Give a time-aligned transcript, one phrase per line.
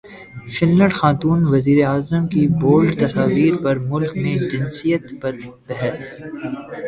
[0.53, 5.33] fun land خاتون وزیراعظم کی بولڈ تصاویر پر ملک میں جنسیت پر
[5.67, 5.99] بحث